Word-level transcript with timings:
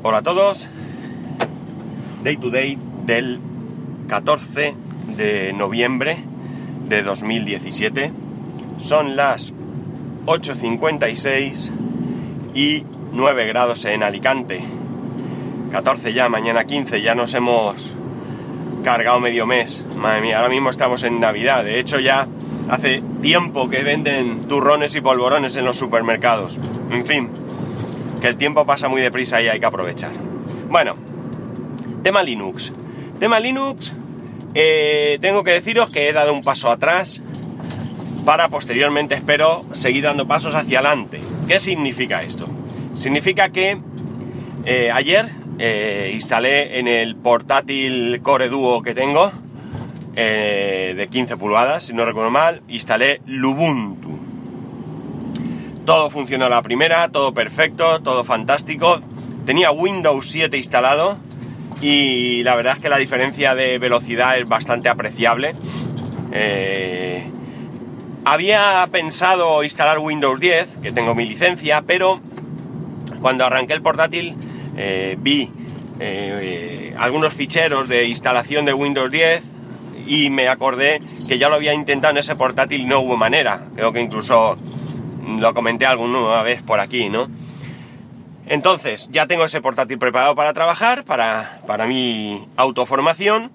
Hola 0.00 0.18
a 0.18 0.22
todos. 0.22 0.68
Day 2.22 2.36
to 2.36 2.50
day 2.50 2.78
del 3.04 3.40
14 4.06 4.72
de 5.16 5.52
noviembre 5.52 6.22
de 6.88 7.02
2017. 7.02 8.12
Son 8.78 9.16
las 9.16 9.52
8.56 10.26 11.72
y 12.54 12.84
9 13.10 13.46
grados 13.48 13.84
en 13.86 14.04
Alicante. 14.04 14.62
14 15.72 16.12
ya, 16.12 16.28
mañana 16.28 16.62
15, 16.62 17.02
ya 17.02 17.16
nos 17.16 17.34
hemos 17.34 17.90
cargado 18.84 19.18
medio 19.18 19.46
mes. 19.46 19.84
Madre 19.96 20.20
mía, 20.20 20.36
ahora 20.38 20.48
mismo 20.48 20.70
estamos 20.70 21.02
en 21.02 21.18
Navidad. 21.18 21.64
De 21.64 21.80
hecho 21.80 21.98
ya 21.98 22.28
hace 22.68 23.02
tiempo 23.20 23.68
que 23.68 23.82
venden 23.82 24.46
turrones 24.46 24.94
y 24.94 25.00
polvorones 25.00 25.56
en 25.56 25.64
los 25.64 25.76
supermercados. 25.76 26.56
En 26.92 27.04
fin, 27.04 27.30
que 28.20 28.28
el 28.28 28.36
tiempo 28.36 28.66
pasa 28.66 28.88
muy 28.88 29.00
deprisa 29.00 29.40
y 29.40 29.48
hay 29.48 29.60
que 29.60 29.66
aprovechar. 29.66 30.12
Bueno, 30.68 30.96
tema 32.02 32.22
Linux. 32.22 32.72
Tema 33.18 33.40
Linux, 33.40 33.94
eh, 34.54 35.18
tengo 35.20 35.44
que 35.44 35.52
deciros 35.52 35.90
que 35.90 36.08
he 36.08 36.12
dado 36.12 36.32
un 36.32 36.42
paso 36.42 36.70
atrás 36.70 37.20
para 38.24 38.48
posteriormente, 38.48 39.14
espero, 39.14 39.64
seguir 39.72 40.04
dando 40.04 40.26
pasos 40.26 40.54
hacia 40.54 40.80
adelante. 40.80 41.20
¿Qué 41.46 41.58
significa 41.58 42.22
esto? 42.22 42.48
Significa 42.94 43.50
que 43.50 43.78
eh, 44.64 44.90
ayer 44.92 45.30
eh, 45.58 46.10
instalé 46.14 46.78
en 46.78 46.86
el 46.88 47.16
portátil 47.16 48.20
Core 48.22 48.48
Duo 48.48 48.82
que 48.82 48.94
tengo, 48.94 49.32
de 50.14 51.08
15 51.08 51.36
pulgadas, 51.36 51.84
si 51.84 51.92
no 51.92 52.04
recuerdo 52.04 52.32
mal, 52.32 52.62
instalé 52.66 53.20
Lubuntu. 53.24 54.07
Todo 55.88 56.10
funcionó 56.10 56.44
a 56.44 56.48
la 56.50 56.60
primera, 56.60 57.08
todo 57.08 57.32
perfecto, 57.32 58.02
todo 58.02 58.22
fantástico. 58.22 59.00
Tenía 59.46 59.70
Windows 59.70 60.30
7 60.30 60.54
instalado 60.58 61.16
y 61.80 62.42
la 62.42 62.54
verdad 62.56 62.74
es 62.76 62.82
que 62.82 62.90
la 62.90 62.98
diferencia 62.98 63.54
de 63.54 63.78
velocidad 63.78 64.36
es 64.36 64.46
bastante 64.46 64.90
apreciable. 64.90 65.54
Eh, 66.30 67.26
había 68.22 68.86
pensado 68.92 69.64
instalar 69.64 69.98
Windows 69.98 70.38
10, 70.38 70.68
que 70.82 70.92
tengo 70.92 71.14
mi 71.14 71.24
licencia, 71.24 71.80
pero 71.80 72.20
cuando 73.22 73.46
arranqué 73.46 73.72
el 73.72 73.80
portátil 73.80 74.36
eh, 74.76 75.16
vi 75.18 75.50
eh, 76.00 76.94
algunos 76.98 77.32
ficheros 77.32 77.88
de 77.88 78.08
instalación 78.08 78.66
de 78.66 78.74
Windows 78.74 79.10
10 79.10 79.42
y 80.06 80.28
me 80.28 80.48
acordé 80.48 81.00
que 81.26 81.38
ya 81.38 81.48
lo 81.48 81.54
había 81.54 81.72
intentado 81.72 82.10
en 82.10 82.18
ese 82.18 82.36
portátil 82.36 82.82
y 82.82 82.84
no 82.84 83.00
hubo 83.00 83.16
manera. 83.16 83.68
Creo 83.74 83.90
que 83.90 84.02
incluso 84.02 84.58
lo 85.36 85.54
comenté 85.54 85.86
alguna 85.86 86.42
vez 86.42 86.62
por 86.62 86.80
aquí, 86.80 87.08
¿no? 87.08 87.28
Entonces, 88.46 89.10
ya 89.12 89.26
tengo 89.26 89.44
ese 89.44 89.60
portátil 89.60 89.98
preparado 89.98 90.34
para 90.34 90.54
trabajar, 90.54 91.04
para, 91.04 91.60
para 91.66 91.86
mi 91.86 92.48
autoformación. 92.56 93.52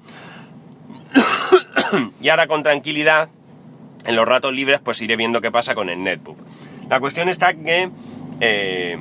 y 2.22 2.30
ahora 2.30 2.48
con 2.48 2.62
tranquilidad, 2.62 3.30
en 4.06 4.16
los 4.16 4.28
ratos 4.28 4.54
libres, 4.54 4.80
pues 4.82 5.02
iré 5.02 5.16
viendo 5.16 5.42
qué 5.42 5.52
pasa 5.52 5.74
con 5.74 5.90
el 5.90 6.04
netbook. 6.04 6.38
La 6.90 7.00
cuestión 7.00 7.30
está 7.30 7.54
que 7.54 7.90
eh, 8.40 8.98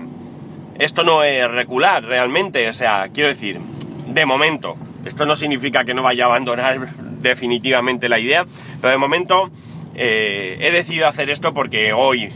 esto 0.79 1.05
no 1.05 1.25
es 1.25 1.51
regular 1.51 2.05
realmente, 2.05 2.69
o 2.69 2.73
sea, 2.73 3.09
quiero 3.13 3.29
decir, 3.29 3.61
de 4.07 4.27
momento, 4.27 4.77
esto 5.05 5.27
no 5.27 5.37
significa 5.37 5.85
que 5.85 5.95
no 5.95 6.03
vaya 6.03 6.25
a 6.25 6.27
abandonar 6.29 6.95
definitivamente 7.21 8.09
la 8.09 8.19
idea, 8.19 8.47
pero 8.81 8.93
de 8.93 8.99
momento 8.99 9.51
eh, 9.95 10.57
he 10.61 10.71
decidido 10.71 11.07
hacer 11.07 11.29
esto 11.29 11.53
porque 11.53 11.93
hoy 11.93 12.31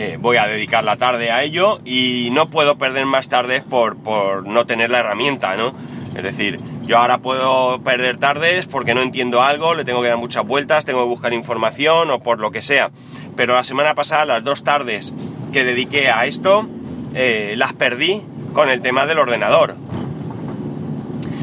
eh, 0.00 0.16
voy 0.18 0.38
a 0.38 0.46
dedicar 0.46 0.82
la 0.82 0.96
tarde 0.96 1.30
a 1.30 1.42
ello 1.42 1.78
y 1.84 2.30
no 2.32 2.48
puedo 2.48 2.78
perder 2.78 3.04
más 3.04 3.28
tardes 3.28 3.62
por, 3.62 3.98
por 3.98 4.46
no 4.46 4.64
tener 4.64 4.88
la 4.88 5.00
herramienta, 5.00 5.56
¿no? 5.56 5.74
Es 6.16 6.22
decir, 6.22 6.58
yo 6.86 6.96
ahora 6.96 7.18
puedo 7.18 7.82
perder 7.82 8.16
tardes 8.16 8.64
porque 8.64 8.94
no 8.94 9.02
entiendo 9.02 9.42
algo, 9.42 9.74
le 9.74 9.84
tengo 9.84 10.00
que 10.00 10.08
dar 10.08 10.16
muchas 10.16 10.46
vueltas, 10.46 10.86
tengo 10.86 11.00
que 11.00 11.08
buscar 11.08 11.34
información 11.34 12.10
o 12.10 12.20
por 12.20 12.38
lo 12.38 12.50
que 12.50 12.62
sea. 12.62 12.90
Pero 13.36 13.52
la 13.52 13.62
semana 13.62 13.94
pasada, 13.94 14.24
las 14.24 14.42
dos 14.42 14.64
tardes 14.64 15.12
que 15.52 15.64
dediqué 15.64 16.08
a 16.08 16.24
esto, 16.24 16.66
eh, 17.14 17.52
las 17.58 17.74
perdí 17.74 18.22
con 18.54 18.70
el 18.70 18.80
tema 18.80 19.04
del 19.04 19.18
ordenador. 19.18 19.76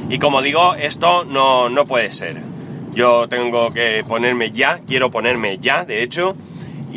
Y 0.09 0.17
como 0.17 0.41
digo, 0.41 0.73
esto 0.73 1.25
no, 1.25 1.69
no 1.69 1.85
puede 1.85 2.11
ser. 2.11 2.41
Yo 2.93 3.29
tengo 3.29 3.71
que 3.71 4.03
ponerme 4.07 4.49
ya, 4.49 4.79
quiero 4.87 5.11
ponerme 5.11 5.59
ya, 5.59 5.85
de 5.85 6.01
hecho, 6.01 6.35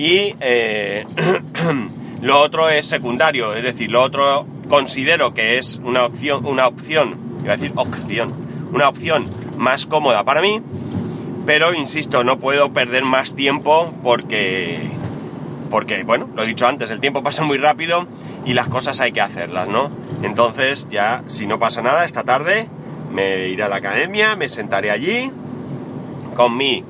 y 0.00 0.34
eh, 0.40 1.04
lo 2.22 2.40
otro 2.40 2.70
es 2.70 2.86
secundario, 2.86 3.54
es 3.54 3.62
decir, 3.62 3.90
lo 3.90 4.00
otro 4.00 4.46
considero 4.66 5.34
que 5.34 5.58
es 5.58 5.78
una 5.84 6.06
opción, 6.06 6.46
una 6.46 6.66
opción, 6.68 7.18
iba 7.44 7.52
a 7.52 7.56
decir 7.58 7.72
opción, 7.76 8.32
una 8.72 8.88
opción 8.88 9.26
más 9.58 9.84
cómoda 9.84 10.24
para 10.24 10.40
mí, 10.40 10.62
pero 11.44 11.74
insisto, 11.74 12.24
no 12.24 12.38
puedo 12.38 12.72
perder 12.72 13.04
más 13.04 13.34
tiempo 13.36 13.92
porque, 14.02 14.90
porque, 15.70 16.02
bueno, 16.02 16.30
lo 16.34 16.44
he 16.44 16.46
dicho 16.46 16.66
antes, 16.66 16.90
el 16.90 17.00
tiempo 17.00 17.22
pasa 17.22 17.44
muy 17.44 17.58
rápido 17.58 18.06
y 18.46 18.54
las 18.54 18.68
cosas 18.68 19.02
hay 19.02 19.12
que 19.12 19.20
hacerlas, 19.20 19.68
¿no? 19.68 19.90
Entonces 20.22 20.88
ya, 20.90 21.24
si 21.26 21.46
no 21.46 21.58
pasa 21.58 21.82
nada, 21.82 22.06
esta 22.06 22.24
tarde 22.24 22.68
me 23.12 23.48
iré 23.48 23.64
a 23.64 23.68
la 23.68 23.76
academia, 23.76 24.34
me 24.34 24.48
sentaré 24.48 24.90
allí 24.90 25.30
con 26.34 26.56
mi 26.56 26.86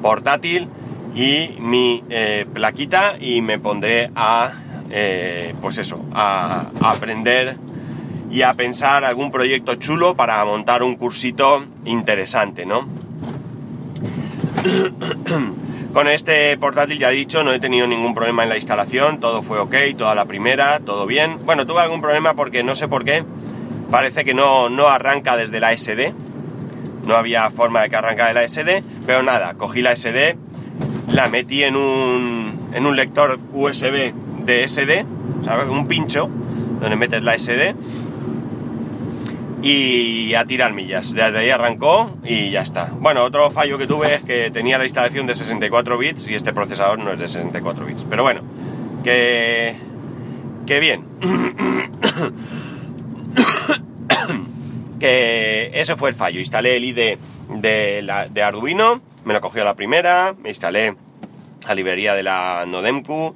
portátil 0.00 0.68
y 1.14 1.56
mi 1.58 2.02
eh, 2.08 2.46
plaquita 2.52 3.16
y 3.18 3.42
me 3.42 3.58
pondré 3.58 4.10
a, 4.14 4.52
eh, 4.90 5.54
pues 5.60 5.78
eso, 5.78 6.04
a, 6.14 6.70
aprender 6.80 7.56
y 8.30 8.42
a 8.42 8.54
pensar 8.54 9.04
algún 9.04 9.30
proyecto 9.30 9.74
chulo 9.74 10.14
para 10.16 10.42
montar 10.44 10.82
un 10.82 10.96
cursito 10.96 11.64
interesante, 11.84 12.64
¿no? 12.64 12.88
Con 15.92 16.08
este 16.08 16.56
portátil 16.56 16.98
ya 16.98 17.10
he 17.10 17.14
dicho, 17.14 17.44
no 17.44 17.52
he 17.52 17.60
tenido 17.60 17.86
ningún 17.86 18.14
problema 18.14 18.44
en 18.44 18.48
la 18.48 18.56
instalación, 18.56 19.20
todo 19.20 19.42
fue 19.42 19.58
ok, 19.58 19.74
toda 19.98 20.14
la 20.14 20.24
primera, 20.24 20.80
todo 20.80 21.04
bien. 21.06 21.40
Bueno, 21.44 21.66
tuve 21.66 21.82
algún 21.82 22.00
problema 22.00 22.32
porque 22.32 22.62
no 22.62 22.74
sé 22.74 22.88
por 22.88 23.04
qué, 23.04 23.22
parece 23.90 24.24
que 24.24 24.32
no, 24.32 24.70
no 24.70 24.88
arranca 24.88 25.36
desde 25.36 25.60
la 25.60 25.76
SD, 25.76 26.14
no 27.06 27.14
había 27.14 27.50
forma 27.50 27.82
de 27.82 27.90
que 27.90 27.96
arrancara 27.96 28.28
de 28.28 28.34
la 28.34 28.48
SD, 28.48 28.82
pero 29.06 29.22
nada, 29.22 29.52
cogí 29.54 29.82
la 29.82 29.94
SD, 29.94 30.38
la 31.12 31.28
metí 31.28 31.62
en 31.62 31.76
un, 31.76 32.70
en 32.72 32.86
un 32.86 32.96
lector 32.96 33.38
USB 33.52 34.12
de 34.44 34.66
SD, 34.66 35.04
¿sabes? 35.44 35.68
Un 35.68 35.86
pincho 35.86 36.28
donde 36.80 36.96
metes 36.96 37.22
la 37.22 37.38
SD 37.38 37.74
y 39.62 40.34
a 40.34 40.44
tirar 40.44 40.72
millas. 40.72 41.14
Desde 41.14 41.38
ahí 41.38 41.50
arrancó 41.50 42.10
y 42.24 42.50
ya 42.50 42.62
está. 42.62 42.90
Bueno, 42.98 43.22
otro 43.22 43.50
fallo 43.50 43.78
que 43.78 43.86
tuve 43.86 44.14
es 44.14 44.22
que 44.22 44.50
tenía 44.50 44.78
la 44.78 44.84
instalación 44.84 45.26
de 45.26 45.34
64 45.34 45.98
bits 45.98 46.28
y 46.28 46.34
este 46.34 46.52
procesador 46.52 46.98
no 46.98 47.12
es 47.12 47.18
de 47.18 47.28
64 47.28 47.86
bits. 47.86 48.06
Pero 48.08 48.24
bueno, 48.24 48.42
que, 49.04 49.76
que 50.66 50.80
bien. 50.80 51.04
que 54.98 55.70
ese 55.74 55.96
fue 55.96 56.10
el 56.10 56.16
fallo. 56.16 56.40
Instalé 56.40 56.76
el 56.76 56.84
IDE 56.84 57.18
de, 57.48 58.02
la, 58.02 58.28
de 58.28 58.42
Arduino, 58.42 59.00
me 59.24 59.32
lo 59.32 59.40
cogí 59.40 59.60
a 59.60 59.64
la 59.64 59.74
primera, 59.74 60.34
me 60.38 60.48
instalé 60.48 60.96
la 61.66 61.74
librería 61.74 62.14
de 62.14 62.22
la 62.22 62.64
Nodemku, 62.66 63.34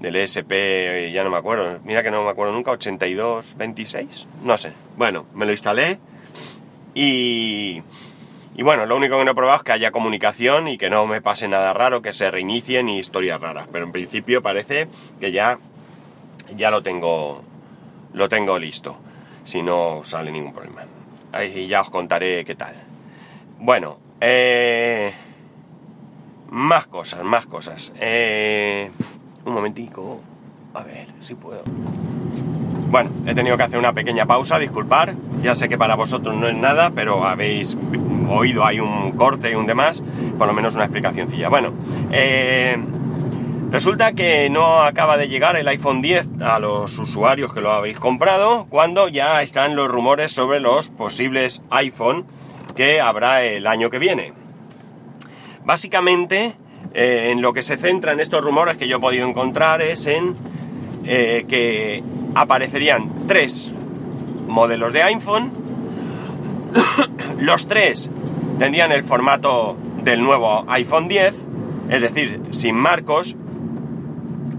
del 0.00 0.16
ESP, 0.16 1.12
ya 1.12 1.22
no 1.22 1.30
me 1.30 1.36
acuerdo, 1.36 1.78
mira 1.84 2.02
que 2.02 2.10
no 2.10 2.24
me 2.24 2.30
acuerdo 2.30 2.52
nunca, 2.52 2.72
8226, 2.72 4.26
no 4.42 4.56
sé. 4.56 4.72
Bueno, 4.96 5.26
me 5.34 5.46
lo 5.46 5.52
instalé 5.52 5.98
y, 6.94 7.82
y 8.56 8.62
bueno, 8.62 8.84
lo 8.84 8.96
único 8.96 9.16
que 9.16 9.24
no 9.24 9.30
he 9.30 9.34
probado 9.34 9.58
es 9.58 9.62
que 9.62 9.72
haya 9.72 9.92
comunicación 9.92 10.66
y 10.66 10.76
que 10.76 10.90
no 10.90 11.06
me 11.06 11.22
pase 11.22 11.46
nada 11.46 11.72
raro, 11.72 12.02
que 12.02 12.12
se 12.12 12.30
reinicien 12.30 12.88
y 12.88 12.98
historias 12.98 13.40
raras. 13.40 13.68
Pero 13.70 13.84
en 13.84 13.92
principio 13.92 14.42
parece 14.42 14.88
que 15.20 15.30
ya, 15.30 15.58
ya 16.56 16.70
lo 16.72 16.82
tengo, 16.82 17.42
lo 18.12 18.28
tengo 18.28 18.58
listo, 18.58 18.98
si 19.44 19.62
no 19.62 20.02
sale 20.04 20.32
ningún 20.32 20.52
problema. 20.52 20.84
Ahí 21.30 21.68
ya 21.68 21.80
os 21.80 21.90
contaré 21.90 22.44
qué 22.44 22.56
tal. 22.56 22.74
Bueno, 23.58 23.98
eh, 24.24 25.12
más 26.50 26.86
cosas, 26.86 27.24
más 27.24 27.46
cosas. 27.46 27.92
Eh, 27.98 28.90
un 29.44 29.54
momentico. 29.54 30.20
A 30.74 30.84
ver 30.84 31.08
si 31.20 31.34
puedo. 31.34 31.62
Bueno, 32.88 33.10
he 33.26 33.34
tenido 33.34 33.56
que 33.56 33.62
hacer 33.64 33.78
una 33.78 33.92
pequeña 33.92 34.26
pausa, 34.26 34.58
disculpar. 34.58 35.14
Ya 35.42 35.54
sé 35.54 35.68
que 35.68 35.76
para 35.76 35.96
vosotros 35.96 36.36
no 36.36 36.48
es 36.48 36.54
nada, 36.54 36.92
pero 36.94 37.26
habéis 37.26 37.76
oído 38.28 38.64
hay 38.64 38.80
un 38.80 39.12
corte 39.12 39.50
y 39.50 39.54
un 39.54 39.66
demás. 39.66 40.02
Por 40.38 40.46
lo 40.46 40.54
menos 40.54 40.74
una 40.74 40.84
explicacióncilla. 40.84 41.48
Bueno, 41.48 41.72
eh, 42.10 42.78
resulta 43.70 44.12
que 44.12 44.48
no 44.48 44.82
acaba 44.82 45.16
de 45.16 45.28
llegar 45.28 45.56
el 45.56 45.68
iPhone 45.68 46.00
10 46.00 46.28
a 46.42 46.58
los 46.58 46.98
usuarios 46.98 47.52
que 47.52 47.60
lo 47.60 47.72
habéis 47.72 47.98
comprado, 47.98 48.66
cuando 48.68 49.08
ya 49.08 49.42
están 49.42 49.74
los 49.74 49.90
rumores 49.90 50.32
sobre 50.32 50.60
los 50.60 50.90
posibles 50.90 51.62
iPhone 51.70 52.26
que 52.74 53.00
habrá 53.00 53.42
el 53.42 53.66
año 53.66 53.90
que 53.90 53.98
viene. 53.98 54.32
Básicamente, 55.64 56.56
eh, 56.94 57.30
en 57.30 57.40
lo 57.40 57.52
que 57.52 57.62
se 57.62 57.76
centra 57.76 58.12
en 58.12 58.20
estos 58.20 58.42
rumores 58.42 58.76
que 58.76 58.88
yo 58.88 58.96
he 58.96 59.00
podido 59.00 59.26
encontrar 59.28 59.80
es 59.80 60.06
en 60.06 60.36
eh, 61.04 61.44
que 61.48 62.02
aparecerían 62.34 63.26
tres 63.26 63.70
modelos 64.46 64.92
de 64.92 65.02
iPhone. 65.02 65.52
Los 67.38 67.66
tres 67.66 68.10
tendrían 68.58 68.92
el 68.92 69.04
formato 69.04 69.76
del 70.02 70.22
nuevo 70.22 70.64
iPhone 70.68 71.08
10, 71.08 71.34
es 71.90 72.00
decir, 72.00 72.40
sin 72.50 72.76
marcos. 72.76 73.36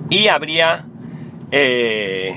Y 0.10 0.28
habría 0.28 0.86
eh, 1.52 2.36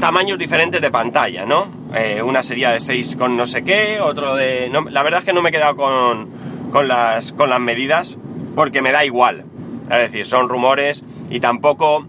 tamaños 0.00 0.38
diferentes 0.38 0.80
de 0.80 0.90
pantalla, 0.90 1.44
¿no? 1.44 1.81
Eh, 1.94 2.22
una 2.22 2.42
sería 2.42 2.70
de 2.70 2.80
6 2.80 3.16
con 3.16 3.36
no 3.36 3.46
sé 3.46 3.64
qué, 3.64 4.00
otro 4.00 4.34
de... 4.34 4.70
la 4.90 5.02
verdad 5.02 5.20
es 5.20 5.26
que 5.26 5.34
no 5.34 5.42
me 5.42 5.50
he 5.50 5.52
quedado 5.52 5.76
con, 5.76 6.30
con, 6.70 6.88
las, 6.88 7.32
con 7.32 7.50
las 7.50 7.60
medidas 7.60 8.18
porque 8.54 8.80
me 8.80 8.92
da 8.92 9.04
igual. 9.04 9.44
Es 9.90 10.10
decir, 10.10 10.26
son 10.26 10.48
rumores 10.48 11.04
y 11.28 11.40
tampoco 11.40 12.06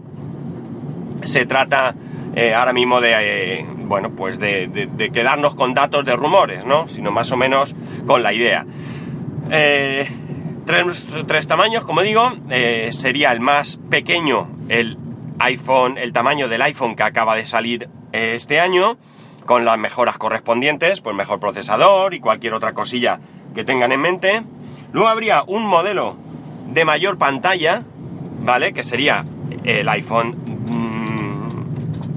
se 1.24 1.44
trata 1.44 1.94
eh, 2.34 2.54
ahora 2.54 2.72
mismo 2.72 3.00
de, 3.02 3.60
eh, 3.60 3.66
bueno, 3.68 4.12
pues 4.12 4.38
de, 4.38 4.90
quedarnos 5.12 5.54
con 5.54 5.74
datos 5.74 6.04
de 6.04 6.16
rumores, 6.16 6.64
¿no? 6.64 6.88
Sino 6.88 7.10
más 7.10 7.30
o 7.32 7.36
menos 7.36 7.74
con 8.06 8.22
la 8.22 8.32
idea. 8.32 8.64
Tres, 10.64 11.06
tres, 11.26 11.46
tamaños, 11.46 11.84
como 11.84 12.00
digo, 12.00 12.32
sería 12.90 13.32
el 13.32 13.40
más 13.40 13.78
pequeño, 13.90 14.48
el 14.70 14.96
iPhone, 15.38 15.98
el 15.98 16.14
tamaño 16.14 16.48
del 16.48 16.62
iPhone 16.62 16.96
que 16.96 17.02
acaba 17.02 17.36
de 17.36 17.44
salir 17.44 17.90
este 18.12 18.60
año, 18.60 18.96
con 19.46 19.64
las 19.64 19.78
mejoras 19.78 20.18
correspondientes, 20.18 21.00
pues 21.00 21.14
mejor 21.14 21.40
procesador 21.40 22.14
y 22.14 22.20
cualquier 22.20 22.54
otra 22.54 22.72
cosilla 22.72 23.20
que 23.54 23.64
tengan 23.64 23.92
en 23.92 24.00
mente. 24.00 24.42
Luego 24.92 25.08
habría 25.08 25.42
un 25.46 25.66
modelo 25.66 26.16
de 26.72 26.84
mayor 26.84 27.18
pantalla, 27.18 27.82
¿vale? 28.40 28.72
Que 28.72 28.82
sería 28.82 29.24
el 29.64 29.88
iPhone, 29.88 30.36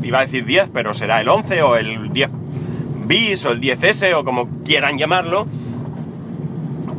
mm, 0.01 0.05
iba 0.05 0.19
a 0.19 0.25
decir 0.25 0.45
10, 0.45 0.69
pero 0.73 0.93
será 0.93 1.21
el 1.21 1.29
11 1.29 1.61
o 1.63 1.75
el 1.75 2.11
10 2.13 2.29
bis 3.05 3.45
o 3.45 3.51
el 3.51 3.61
10S 3.61 4.13
o 4.13 4.23
como 4.23 4.63
quieran 4.63 4.97
llamarlo, 4.97 5.47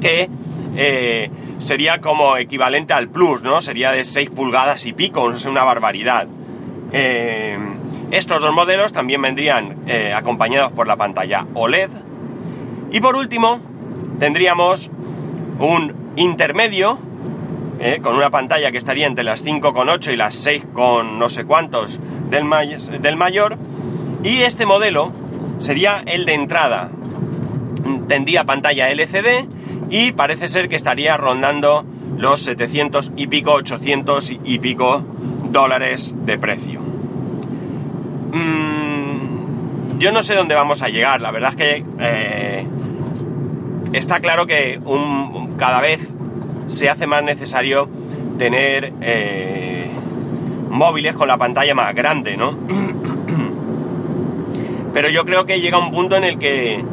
que 0.01 0.29
eh, 0.77 1.31
sería 1.59 2.01
como 2.01 2.37
equivalente 2.37 2.93
al 2.93 3.09
Plus, 3.09 3.43
¿no? 3.43 3.61
Sería 3.61 3.93
de 3.93 4.05
6 4.05 4.31
pulgadas 4.31 4.87
y 4.87 4.93
pico, 4.93 5.31
es 5.33 5.45
una 5.45 5.65
barbaridad. 5.65 6.27
Eh, 6.93 7.59
estos 8.11 8.41
dos 8.41 8.55
modelos 8.55 8.93
también 8.93 9.21
vendrían 9.21 9.77
eh, 9.87 10.13
acompañados 10.15 10.73
por 10.73 10.87
la 10.87 10.97
pantalla 10.97 11.47
OLED. 11.55 11.91
Y 12.91 13.01
por 13.01 13.17
último, 13.17 13.61
tendríamos 14.19 14.91
un 15.59 15.95
intermedio 16.17 16.99
¿eh? 17.81 18.01
con 18.03 18.17
una 18.17 18.31
pantalla 18.31 18.71
que 18.73 18.79
estaría 18.79 19.07
entre 19.07 19.25
las 19.25 19.45
5,8 19.45 20.13
y 20.13 20.17
las 20.17 20.35
6 20.37 20.67
con 20.73 21.19
no 21.19 21.29
sé 21.29 21.45
cuántos 21.45 22.01
del, 22.31 22.47
del 23.01 23.17
mayor. 23.17 23.59
Y 24.25 24.43
este 24.43 24.67
modelo 24.67 25.13
sería 25.59 26.03
el 26.07 26.25
de 26.25 26.35
entrada. 26.35 26.91
Tendría 28.09 28.45
pantalla 28.45 28.91
LCD 28.91 29.47
y 29.91 30.13
parece 30.13 30.49
ser 30.49 30.69
que 30.69 30.77
estaría 30.77 31.17
rondando 31.17 31.85
los 32.17 32.41
700 32.41 33.13
y 33.17 33.29
pico, 33.29 33.53
800 33.53 34.33
y 34.45 34.59
pico 34.59 35.05
dólares 35.51 36.15
de 36.25 36.39
precio. 36.39 36.78
Mm, 38.33 39.99
yo 39.99 40.13
no 40.13 40.23
sé 40.23 40.35
dónde 40.35 40.55
vamos 40.55 40.83
a 40.83 40.89
llegar, 40.89 41.21
la 41.21 41.31
verdad 41.31 41.51
es 41.51 41.57
que 41.57 41.85
eh, 41.99 42.67
está 43.93 44.21
claro 44.21 44.47
que 44.47 44.81
un, 44.85 45.55
cada 45.57 45.81
vez 45.81 46.01
se 46.67 46.89
hace 46.89 47.07
más 47.07 47.23
necesario 47.23 47.89
tener 48.39 48.93
eh, 49.01 49.91
móviles 50.71 51.15
con 51.15 51.29
la 51.29 51.37
pantalla 51.37 51.75
más 51.75 51.95
grande, 51.95 52.37
¿no? 52.37 52.57
Pero 54.95 55.11
yo 55.11 55.25
creo 55.25 55.47
que 55.47 55.61
llega 55.61 55.79
un 55.79 55.91
punto 55.91 56.17
en 56.17 56.25
el 56.25 56.39
que 56.39 56.85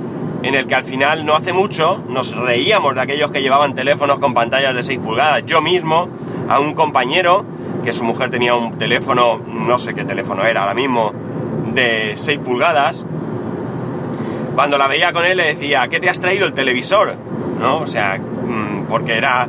en 0.43 0.53
el 0.53 0.67
que 0.67 0.75
al 0.75 0.83
final 0.83 1.25
no 1.25 1.33
hace 1.33 1.53
mucho 1.53 2.03
nos 2.07 2.35
reíamos 2.35 2.93
de 2.93 3.01
aquellos 3.01 3.31
que 3.31 3.41
llevaban 3.41 3.73
teléfonos 3.73 4.19
con 4.19 4.35
pantallas 4.35 4.75
de 4.75 4.83
6 4.83 4.99
pulgadas. 4.99 5.43
Yo 5.47 5.59
mismo, 5.59 6.07
a 6.47 6.59
un 6.59 6.75
compañero, 6.75 7.43
que 7.83 7.93
su 7.93 8.03
mujer 8.03 8.29
tenía 8.29 8.53
un 8.53 8.77
teléfono, 8.77 9.39
no 9.39 9.79
sé 9.79 9.95
qué 9.95 10.03
teléfono 10.03 10.45
era 10.45 10.61
ahora 10.61 10.75
mismo, 10.75 11.13
de 11.75 12.13
6 12.15 12.39
pulgadas, 12.39 13.05
cuando 14.55 14.77
la 14.77 14.87
veía 14.87 15.11
con 15.11 15.25
él 15.25 15.37
le 15.37 15.55
decía, 15.55 15.87
¿qué 15.89 15.99
te 15.99 16.09
has 16.09 16.19
traído 16.19 16.47
el 16.47 16.53
televisor? 16.53 17.15
¿No? 17.59 17.79
O 17.79 17.87
sea, 17.87 18.17
mm, 18.17 18.85
porque 18.89 19.17
era 19.17 19.47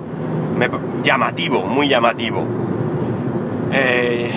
llamativo, 1.02 1.64
muy 1.64 1.88
llamativo. 1.88 2.44
Eh, 3.72 4.30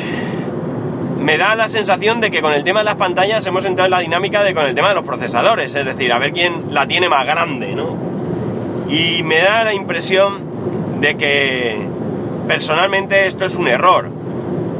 me 1.19 1.37
da 1.37 1.55
la 1.55 1.67
sensación 1.67 2.21
de 2.21 2.31
que 2.31 2.41
con 2.41 2.53
el 2.53 2.63
tema 2.63 2.79
de 2.79 2.85
las 2.85 2.95
pantallas 2.95 3.45
hemos 3.47 3.65
entrado 3.65 3.87
en 3.87 3.91
la 3.91 3.99
dinámica 3.99 4.43
de 4.43 4.53
con 4.53 4.65
el 4.65 4.75
tema 4.75 4.89
de 4.89 4.95
los 4.95 5.03
procesadores, 5.03 5.73
es 5.75 5.85
decir, 5.85 6.13
a 6.13 6.19
ver 6.19 6.31
quién 6.31 6.73
la 6.73 6.87
tiene 6.87 7.09
más 7.09 7.25
grande, 7.25 7.75
¿no? 7.75 7.97
Y 8.87 9.23
me 9.23 9.39
da 9.39 9.63
la 9.63 9.73
impresión 9.73 11.01
de 11.01 11.15
que 11.15 11.77
personalmente 12.47 13.27
esto 13.27 13.45
es 13.45 13.55
un 13.55 13.67
error. 13.67 14.09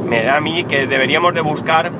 Me 0.04 0.22
da 0.22 0.36
a 0.36 0.40
mí 0.40 0.64
que 0.64 0.86
deberíamos 0.86 1.34
de 1.34 1.40
buscar 1.40 1.92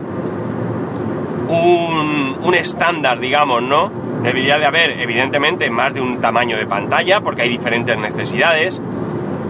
un, 1.50 2.38
un 2.42 2.54
estándar, 2.54 3.20
digamos, 3.20 3.62
¿no? 3.62 3.90
Debería 4.22 4.58
de 4.58 4.66
haber, 4.66 5.00
evidentemente, 5.00 5.70
más 5.70 5.94
de 5.94 6.00
un 6.00 6.20
tamaño 6.20 6.56
de 6.56 6.66
pantalla, 6.66 7.20
porque 7.20 7.42
hay 7.42 7.48
diferentes 7.48 7.96
necesidades, 7.96 8.80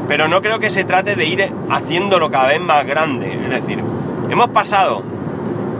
pero 0.08 0.28
no 0.28 0.42
creo 0.42 0.58
que 0.58 0.70
se 0.70 0.84
trate 0.84 1.14
de 1.14 1.24
ir 1.24 1.52
haciéndolo 1.70 2.30
cada 2.30 2.48
vez 2.48 2.60
más 2.60 2.86
grande. 2.86 3.32
Es 3.32 3.50
decir, 3.50 3.82
hemos 4.30 4.48
pasado 4.50 5.02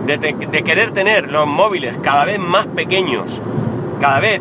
de, 0.07 0.63
querer 0.65 0.93
tener 0.93 1.31
los 1.31 1.47
móviles 1.47 1.97
cada 2.03 2.25
vez 2.25 2.39
más 2.39 2.67
pequeños, 2.67 3.41
cada 4.01 4.21
vez 4.21 4.41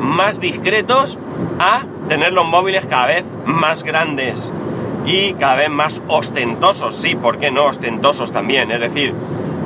más 0.00 0.40
discretos, 0.40 1.18
a 1.58 1.82
tener 2.08 2.32
los 2.32 2.46
móviles 2.46 2.86
cada 2.86 3.06
vez 3.06 3.24
más 3.44 3.82
grandes 3.82 4.50
y 5.06 5.34
cada 5.34 5.56
vez 5.56 5.70
más 5.70 6.02
ostentosos. 6.08 6.96
Sí, 6.96 7.14
¿por 7.14 7.38
qué 7.38 7.50
no 7.50 7.64
ostentosos 7.64 8.32
también? 8.32 8.70
Es 8.70 8.80
decir, 8.80 9.14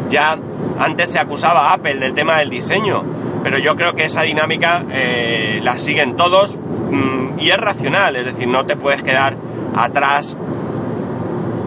ya 0.09 0.39
antes 0.79 1.11
se 1.11 1.19
acusaba 1.19 1.71
a 1.71 1.75
Apple 1.75 1.97
del 1.97 2.15
tema 2.15 2.39
del 2.39 2.51
diseño, 2.51 3.03
pero 3.43 3.59
yo 3.59 3.77
creo 3.77 3.95
que 3.95 4.05
esa 4.05 4.23
dinámica 4.23 4.85
eh, 4.91 5.61
la 5.63 5.79
siguen 5.79 6.17
todos 6.17 6.59
Mm, 6.91 7.41
y 7.41 7.51
es 7.51 7.59
racional, 7.59 8.17
es 8.17 8.27
decir, 8.27 8.47
no 8.47 8.65
te 8.65 8.77
puedes 8.77 9.03
quedar 9.03 9.37
atrás 9.75 10.37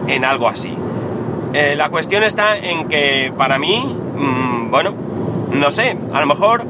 en 0.06 0.24
algo 0.24 0.48
así. 0.48 0.76
Eh, 1.52 1.74
la 1.76 1.90
cuestión 1.90 2.22
está 2.22 2.56
en 2.56 2.88
que 2.88 3.32
para 3.36 3.58
mí, 3.58 3.96
mm, 4.16 4.70
bueno, 4.70 4.94
no 5.52 5.70
sé, 5.70 5.96
a 6.12 6.20
lo 6.20 6.26
mejor 6.26 6.64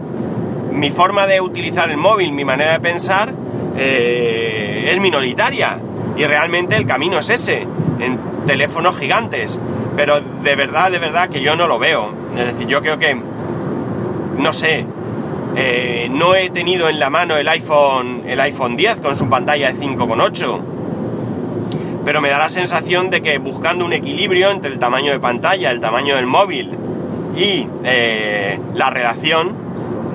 mi 0.73 0.91
forma 0.91 1.27
de 1.27 1.41
utilizar 1.41 1.91
el 1.91 1.97
móvil, 1.97 2.33
mi 2.33 2.45
manera 2.45 2.73
de 2.73 2.81
pensar, 2.81 3.33
eh, 3.77 4.89
es 4.91 5.01
minoritaria. 5.01 5.79
Y 6.17 6.25
realmente 6.25 6.77
el 6.77 6.87
camino 6.87 7.19
es 7.19 7.31
ese, 7.31 7.67
en 7.99 8.19
teléfonos 8.47 8.97
gigantes. 8.97 9.61
Pero 10.01 10.23
de 10.23 10.57
verdad, 10.57 10.91
de 10.91 10.99
verdad 10.99 11.29
que 11.29 11.43
yo 11.43 11.57
no 11.57 11.69
lo 11.69 11.79
veo. 11.79 12.11
Es 12.35 12.55
decir, 12.55 12.67
yo 12.67 12.81
creo 12.81 12.99
que, 12.99 13.15
no 14.39 14.55
sé, 14.55 14.87
eh, 15.57 16.09
no 16.11 16.35
he 16.35 16.49
tenido 16.49 16.89
en 16.89 16.99
la 16.99 17.11
mano 17.11 17.37
el 17.37 17.47
iPhone, 17.47 18.23
el 18.27 18.41
iPhone 18.41 18.77
10 18.79 19.03
con 19.03 19.15
su 19.15 19.29
pantalla 19.29 19.71
de 19.71 19.79
5,8. 19.79 20.61
Pero 22.03 22.23
me 22.23 22.31
da 22.31 22.39
la 22.39 22.49
sensación 22.49 23.11
de 23.11 23.21
que 23.21 23.37
buscando 23.37 23.85
un 23.85 23.93
equilibrio 23.93 24.51
entre 24.51 24.73
el 24.73 24.79
tamaño 24.79 25.13
de 25.13 25.21
pantalla, 25.21 25.71
el 25.71 25.81
tamaño 25.81 26.17
del 26.17 26.25
móvil 26.25 26.71
y 27.37 27.69
eh, 27.85 28.59
la 28.73 28.89
relación 28.89 29.55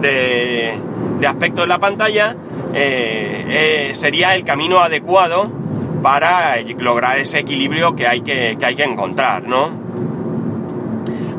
de, 0.01 0.79
aspecto 1.27 1.61
de 1.61 1.67
la 1.67 1.77
pantalla, 1.77 2.35
eh, 2.73 3.91
sería 3.93 4.33
el 4.33 4.43
camino 4.43 4.79
adecuado 4.79 5.51
para 6.05 6.61
lograr 6.77 7.17
ese 7.17 7.39
equilibrio 7.39 7.95
que 7.95 8.05
hay 8.05 8.21
que, 8.21 8.57
que 8.59 8.65
hay 8.67 8.75
que 8.75 8.83
encontrar, 8.83 9.47
¿no? 9.47 9.71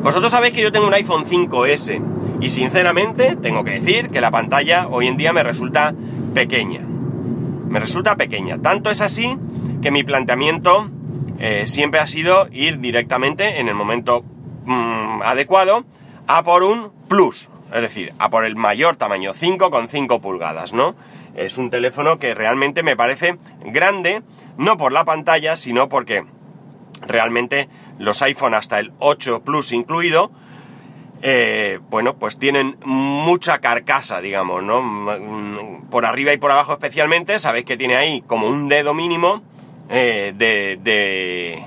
Vosotros 0.03 0.29
sabéis 0.29 0.53
que 0.53 0.61
yo 0.61 0.73
tengo 0.73 0.87
un 0.87 0.93
iPhone 0.93 1.23
5S 1.23 2.01
y 2.41 2.49
sinceramente 2.49 3.37
tengo 3.37 3.63
que 3.63 3.79
decir 3.79 4.09
que 4.09 4.19
la 4.19 4.29
pantalla 4.29 4.89
hoy 4.89 5.07
en 5.07 5.15
día 5.15 5.31
me 5.31 5.41
resulta 5.41 5.95
pequeña. 6.33 6.81
Me 6.81 7.79
resulta 7.79 8.17
pequeña. 8.17 8.57
Tanto 8.57 8.89
es 8.89 8.99
así 8.99 9.37
que 9.81 9.89
mi 9.89 10.03
planteamiento 10.03 10.89
eh, 11.39 11.65
siempre 11.65 12.01
ha 12.01 12.05
sido 12.05 12.49
ir 12.51 12.81
directamente 12.81 13.61
en 13.61 13.69
el 13.69 13.73
momento 13.73 14.25
mm, 14.65 15.21
adecuado 15.21 15.85
a 16.27 16.43
por 16.43 16.63
un 16.63 16.91
Plus. 17.07 17.49
Es 17.73 17.81
decir, 17.81 18.13
a 18.19 18.29
por 18.29 18.45
el 18.45 18.55
mayor 18.55 18.95
tamaño, 18.95 19.33
5,5 19.33 20.21
pulgadas, 20.21 20.73
¿no? 20.73 20.95
Es 21.35 21.57
un 21.57 21.69
teléfono 21.69 22.17
que 22.17 22.33
realmente 22.33 22.81
me 22.81 22.95
parece 22.95 23.37
grande, 23.65 24.23
no 24.57 24.77
por 24.77 24.91
la 24.91 25.05
pantalla, 25.05 25.55
sino 25.55 25.89
porque 25.89 26.25
realmente 27.05 27.69
los 27.99 28.21
iPhone 28.21 28.53
hasta 28.53 28.79
el 28.79 28.93
8 28.99 29.43
Plus 29.43 29.71
incluido, 29.71 30.31
eh, 31.21 31.79
bueno, 31.89 32.17
pues 32.17 32.37
tienen 32.37 32.77
mucha 32.85 33.59
carcasa, 33.59 34.21
digamos, 34.21 34.63
¿no? 34.63 34.81
Mm, 34.81 35.89
por 35.89 36.05
arriba 36.05 36.31
y 36.33 36.37
por 36.37 36.51
abajo 36.51 36.73
especialmente, 36.73 37.39
sabéis 37.39 37.65
que 37.65 37.77
tiene 37.77 37.95
ahí 37.95 38.21
como 38.21 38.47
un 38.47 38.69
dedo 38.69 38.93
mínimo 38.93 39.41
eh, 39.89 40.33
de, 40.35 41.65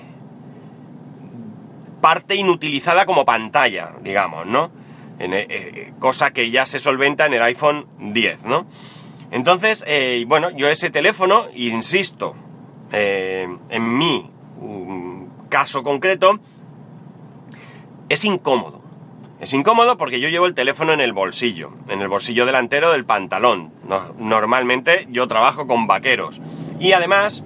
parte 2.01 2.35
inutilizada 2.35 3.07
como 3.07 3.25
pantalla, 3.25 3.93
digamos, 4.03 4.47
¿no? 4.47 4.71
Cosa 5.99 6.33
que 6.33 6.51
ya 6.51 6.67
se 6.67 6.79
solventa 6.79 7.27
en 7.27 7.35
el 7.35 7.43
iPhone 7.43 7.87
10, 7.99 8.45
¿no? 8.45 8.67
Entonces, 9.31 9.85
bueno, 10.27 10.51
yo 10.51 10.69
ese 10.69 10.91
teléfono, 10.91 11.47
insisto, 11.55 12.35
en 12.93 13.99
mi 13.99 14.31
caso 15.49 15.83
concreto, 15.83 16.41
es 18.09 18.25
incómodo. 18.25 18.81
Es 19.41 19.55
incómodo 19.55 19.97
porque 19.97 20.21
yo 20.21 20.29
llevo 20.29 20.45
el 20.45 20.55
teléfono 20.55 20.93
en 20.93 21.01
el 21.01 21.15
bolsillo, 21.15 21.73
en 21.89 22.03
el 22.03 22.09
bolsillo 22.09 22.45
delantero 22.45 22.93
del 22.93 23.07
pantalón. 23.07 23.73
normalmente 24.19 25.07
yo 25.11 25.27
trabajo 25.29 25.67
con 25.67 25.87
vaqueros. 25.87 26.43
Y 26.79 26.93
además 26.93 27.43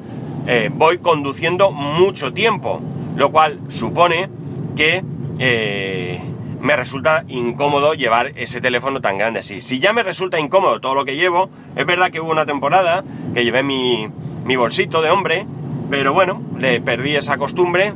eh, 0.49 0.71
voy 0.73 0.99
conduciendo 0.99 1.71
mucho 1.71 2.33
tiempo, 2.33 2.81
lo 3.15 3.31
cual 3.31 3.61
supone 3.69 4.29
que 4.75 5.05
eh, 5.39 6.21
me 6.65 6.75
resulta 6.77 7.25
incómodo 7.29 7.93
llevar 7.93 8.33
ese 8.37 8.63
teléfono 8.63 9.03
tan 9.03 9.19
grande 9.19 9.41
así. 9.41 9.61
Si 9.61 9.81
ya 9.81 9.93
me 9.93 10.03
resulta 10.03 10.41
incómodo 10.41 10.81
todo 10.81 10.95
lo 10.95 11.05
que 11.05 11.15
llevo, 11.15 11.51
es 11.77 11.85
verdad 11.85 12.11
que 12.11 12.23
hubo 12.23 12.33
una 12.33 12.47
temporada 12.47 13.05
que 13.35 13.45
llevé 13.45 13.63
mi, 13.63 14.09
mi 14.47 14.57
bolsito 14.57 15.03
de 15.03 15.11
hombre, 15.11 15.47
pero 15.91 16.15
bueno, 16.15 16.41
le 16.59 16.81
perdí 16.81 17.17
esa 17.17 17.37
costumbre 17.37 17.93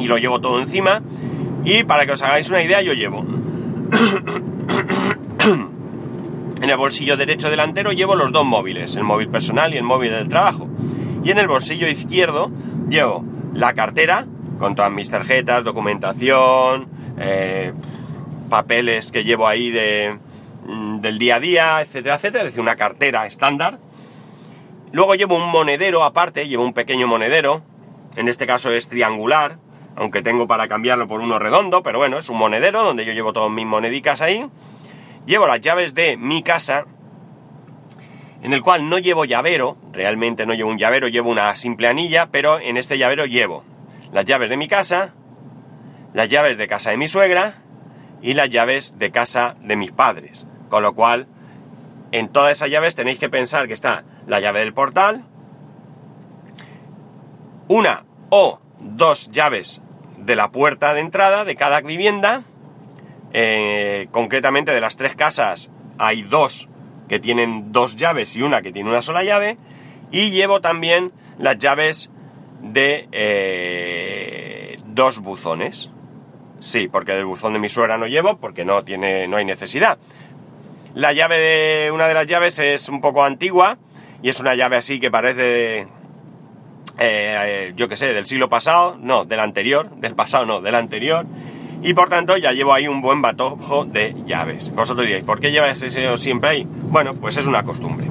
y 0.00 0.08
lo 0.08 0.18
llevo 0.18 0.40
todo 0.40 0.60
encima 0.60 1.00
y 1.64 1.84
para 1.84 2.06
que 2.06 2.12
os 2.12 2.22
hagáis 2.22 2.50
una 2.50 2.60
idea, 2.60 2.82
yo 2.82 2.92
llevo 2.92 3.20
en 6.60 6.70
el 6.70 6.76
bolsillo 6.76 7.16
derecho 7.16 7.50
delantero 7.50 7.92
llevo 7.92 8.16
los 8.16 8.32
dos 8.32 8.44
móviles, 8.44 8.96
el 8.96 9.04
móvil 9.04 9.28
personal 9.28 9.72
y 9.74 9.76
el 9.76 9.84
móvil 9.84 10.10
del 10.10 10.28
trabajo. 10.28 10.66
Y 11.22 11.30
en 11.30 11.38
el 11.38 11.46
bolsillo 11.46 11.86
izquierdo 11.86 12.50
llevo 12.88 13.24
la 13.54 13.74
cartera 13.74 14.26
con 14.58 14.74
todas 14.74 14.90
mis 14.90 15.08
tarjetas, 15.08 15.62
documentación, 15.62 16.98
eh, 17.20 17.72
papeles 18.48 19.12
que 19.12 19.22
llevo 19.22 19.46
ahí 19.46 19.70
de, 19.70 20.18
mm, 20.66 21.00
del 21.00 21.18
día 21.18 21.36
a 21.36 21.40
día, 21.40 21.82
etcétera, 21.82 22.16
etcétera. 22.16 22.44
Es 22.44 22.50
decir, 22.50 22.60
una 22.60 22.76
cartera 22.76 23.26
estándar. 23.26 23.78
Luego 24.92 25.14
llevo 25.14 25.36
un 25.36 25.48
monedero 25.50 26.02
aparte, 26.02 26.48
llevo 26.48 26.64
un 26.64 26.72
pequeño 26.72 27.06
monedero. 27.06 27.62
En 28.16 28.26
este 28.26 28.46
caso 28.46 28.72
es 28.72 28.88
triangular, 28.88 29.58
aunque 29.94 30.22
tengo 30.22 30.48
para 30.48 30.66
cambiarlo 30.66 31.06
por 31.06 31.20
uno 31.20 31.38
redondo, 31.38 31.82
pero 31.82 31.98
bueno, 31.98 32.18
es 32.18 32.28
un 32.28 32.38
monedero 32.38 32.82
donde 32.82 33.04
yo 33.04 33.12
llevo 33.12 33.32
todas 33.32 33.50
mis 33.50 33.66
monedicas 33.66 34.20
ahí. 34.20 34.46
Llevo 35.26 35.46
las 35.46 35.60
llaves 35.60 35.94
de 35.94 36.16
mi 36.16 36.42
casa, 36.42 36.86
en 38.42 38.52
el 38.52 38.62
cual 38.62 38.88
no 38.88 38.98
llevo 38.98 39.26
llavero, 39.26 39.76
realmente 39.92 40.46
no 40.46 40.54
llevo 40.54 40.70
un 40.70 40.78
llavero, 40.78 41.08
llevo 41.08 41.30
una 41.30 41.54
simple 41.54 41.86
anilla, 41.86 42.30
pero 42.32 42.58
en 42.58 42.76
este 42.76 42.98
llavero 42.98 43.26
llevo 43.26 43.62
las 44.12 44.24
llaves 44.24 44.50
de 44.50 44.56
mi 44.56 44.66
casa, 44.66 45.14
las 46.12 46.28
llaves 46.28 46.58
de 46.58 46.68
casa 46.68 46.90
de 46.90 46.96
mi 46.96 47.08
suegra 47.08 47.62
y 48.22 48.34
las 48.34 48.50
llaves 48.50 48.98
de 48.98 49.10
casa 49.10 49.56
de 49.62 49.76
mis 49.76 49.92
padres. 49.92 50.46
Con 50.68 50.82
lo 50.82 50.94
cual, 50.94 51.26
en 52.12 52.28
todas 52.28 52.52
esas 52.52 52.70
llaves 52.70 52.94
tenéis 52.94 53.18
que 53.18 53.28
pensar 53.28 53.66
que 53.68 53.74
está 53.74 54.04
la 54.26 54.40
llave 54.40 54.60
del 54.60 54.74
portal, 54.74 55.24
una 57.68 58.04
o 58.30 58.60
dos 58.80 59.30
llaves 59.30 59.80
de 60.18 60.36
la 60.36 60.50
puerta 60.50 60.94
de 60.94 61.00
entrada 61.00 61.44
de 61.44 61.56
cada 61.56 61.80
vivienda. 61.80 62.44
Eh, 63.32 64.08
concretamente 64.10 64.72
de 64.72 64.80
las 64.80 64.96
tres 64.96 65.14
casas 65.14 65.70
hay 65.98 66.22
dos 66.22 66.68
que 67.08 67.20
tienen 67.20 67.70
dos 67.72 67.96
llaves 67.96 68.36
y 68.36 68.42
una 68.42 68.62
que 68.62 68.72
tiene 68.72 68.90
una 68.90 69.02
sola 69.02 69.22
llave. 69.22 69.56
Y 70.10 70.30
llevo 70.30 70.60
también 70.60 71.12
las 71.38 71.58
llaves 71.58 72.10
de 72.60 73.08
eh, 73.12 74.78
dos 74.86 75.20
buzones. 75.20 75.90
Sí, 76.60 76.88
porque 76.88 77.12
del 77.12 77.24
buzón 77.24 77.54
de 77.54 77.58
mi 77.58 77.68
suegra 77.68 77.98
no 77.98 78.06
llevo 78.06 78.36
porque 78.38 78.64
no 78.64 78.84
tiene, 78.84 79.26
no 79.26 79.36
hay 79.36 79.44
necesidad. 79.44 79.98
La 80.94 81.12
llave 81.12 81.38
de 81.38 81.90
una 81.90 82.06
de 82.08 82.14
las 82.14 82.26
llaves 82.26 82.58
es 82.58 82.88
un 82.88 83.00
poco 83.00 83.24
antigua 83.24 83.78
y 84.22 84.28
es 84.28 84.40
una 84.40 84.54
llave 84.54 84.76
así 84.76 85.00
que 85.00 85.10
parece 85.10 85.88
eh, 86.98 87.72
yo 87.76 87.88
qué 87.88 87.96
sé, 87.96 88.12
del 88.12 88.26
siglo 88.26 88.50
pasado, 88.50 88.98
no, 89.00 89.24
del 89.24 89.40
anterior, 89.40 89.90
del 89.96 90.14
pasado 90.14 90.44
no, 90.44 90.60
del 90.60 90.74
anterior, 90.74 91.26
y 91.82 91.94
por 91.94 92.10
tanto 92.10 92.36
ya 92.36 92.52
llevo 92.52 92.74
ahí 92.74 92.88
un 92.88 93.00
buen 93.00 93.22
batojo 93.22 93.86
de 93.86 94.14
llaves. 94.26 94.70
Vosotros 94.74 95.06
diréis, 95.06 95.24
¿por 95.24 95.40
qué 95.40 95.50
llevas 95.50 95.82
ese 95.82 96.16
siempre 96.18 96.50
ahí? 96.50 96.66
Bueno, 96.68 97.14
pues 97.14 97.38
es 97.38 97.46
una 97.46 97.62
costumbre. 97.62 98.06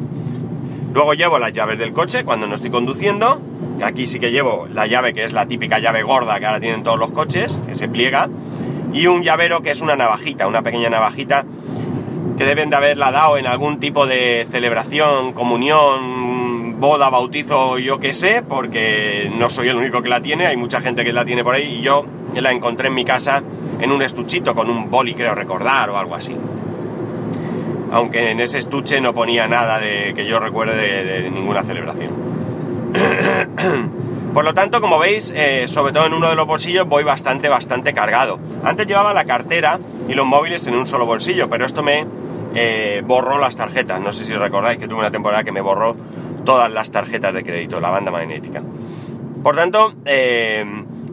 Luego 0.91 1.13
llevo 1.13 1.38
las 1.38 1.53
llaves 1.53 1.77
del 1.77 1.94
coche 1.94 2.24
cuando 2.24 2.48
no 2.48 2.56
estoy 2.56 2.72
conduciendo, 2.72 3.39
aquí 3.84 4.08
sí 4.08 4.20
que 4.20 4.32
llevo 4.32 4.68
la 4.68 4.88
llave 4.88 5.13
que 5.13 5.24
es 5.24 5.34
la 5.34 5.46
típica 5.46 5.77
llave 5.77 6.01
gorda 6.01 6.39
que 6.39 6.48
ahora 6.48 6.60
tienen 6.60 6.84
todos 6.84 6.98
los 6.98 7.12
coches, 7.12 7.60
que 7.68 7.75
se 7.75 7.88
pliega, 7.89 8.27
y 8.93 9.08
un 9.08 9.24
llavero 9.24 9.62
que 9.62 9.72
es 9.72 9.81
una 9.81 9.96
navajita, 9.96 10.48
una 10.48 10.62
pequeña 10.62 10.89
navajita 10.89 11.46
que 12.38 12.46
deben 12.46 12.69
de 12.69 12.75
haberla 12.77 13.12
dado 13.12 13.38
en 13.38 13.48
algún 13.48 13.79
tipo 13.79 14.08
de 14.08 14.48
celebración, 14.51 15.34
comunión, 15.34 16.79
boda, 16.79 17.10
bautizo, 17.10 17.77
yo 17.77 18.00
qué 18.00 18.13
sé, 18.13 18.41
porque 18.48 19.29
no 19.38 19.50
soy 19.50 19.67
el 19.67 19.75
único 19.75 20.01
que 20.01 20.10
la 20.10 20.22
tiene, 20.22 20.48
hay 20.48 20.55
mucha 20.55 20.79
gente 20.79 21.03
que 21.03 21.12
la 21.12 21.25
tiene 21.25 21.43
por 21.43 21.55
ahí 21.55 21.79
y 21.79 21.81
yo 21.81 22.05
la 22.36 22.51
encontré 22.51 22.88
en 22.88 22.93
mi 22.93 23.03
casa 23.03 23.43
en 23.79 23.91
un 23.91 24.01
estuchito 24.01 24.55
con 24.55 24.69
un 24.69 24.89
boli, 24.89 25.13
creo 25.13 25.36
recordar, 25.36 25.89
o 25.89 25.98
algo 25.98 26.15
así. 26.15 26.36
Aunque 27.91 28.31
en 28.31 28.39
ese 28.39 28.60
estuche 28.60 29.01
no 29.01 29.13
ponía 29.13 29.48
nada 29.48 29.79
de 29.79 30.13
que 30.13 30.25
yo 30.25 30.39
recuerde 30.39 31.03
de, 31.03 31.29
ninguna 31.29 31.63
celebración. 31.63 32.12
Por 34.33 34.45
lo 34.45 34.53
tanto, 34.53 34.79
como 34.79 35.00
veis, 35.00 35.33
eh, 35.36 35.67
sobre 35.67 35.91
todo 35.91 36.05
en 36.05 36.13
uno 36.13 36.29
de 36.29 36.36
los 36.36 36.45
bolsillos 36.45 36.88
voy 36.88 37.03
bastante, 37.03 37.50
bastante 37.50 37.93
cargado. 37.93 38.39
Antes 38.63 38.86
llevaba 38.86 39.13
la 39.13 39.25
cartera 39.25 39.79
y 40.07 40.13
los 40.13 40.25
móviles 40.25 40.67
en 40.67 40.75
un 40.75 40.86
solo 40.86 41.07
bolsillo, 41.07 41.50
pero 41.50 41.65
esto 41.65 41.81
me 41.81 42.05
eh, 42.53 43.01
borró 43.03 43.39
las 43.39 43.55
tarjetas. 43.55 44.00
No 44.00 44.13
sé 44.13 44.25
si 44.25 44.33
recordáis 44.33 44.77
que 44.77 44.88
tuve 44.88 45.00
una 45.00 45.09
temporada 45.09 45.43
que 45.43 45.51
me 45.51 45.62
borró 45.62 45.95
todas 46.45 46.71
las 46.71 46.91
tarjetas 46.91 47.33
de 47.33 47.43
crédito, 47.43 47.79
la 47.79 47.89
banda 47.89 48.12
magnética. 48.12 48.62
Por 49.41 49.55
tanto, 49.55 49.95
eh, 50.05 50.63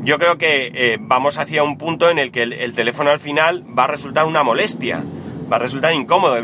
yo 0.02 0.18
creo 0.18 0.36
que 0.36 0.98
vamos 1.00 1.38
hacia 1.38 1.62
un 1.62 1.78
punto 1.78 2.10
en 2.10 2.18
el 2.18 2.30
que 2.30 2.42
el, 2.42 2.72
teléfono 2.74 3.10
al 3.10 3.20
final 3.20 3.64
va 3.76 3.84
a 3.84 3.88
resultar 3.88 4.26
una 4.26 4.42
molestia, 4.42 5.02
va 5.50 5.56
a 5.56 5.60
resultar 5.60 5.94
incómodo. 5.94 6.34